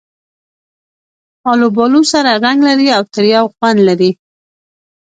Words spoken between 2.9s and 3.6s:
او تریو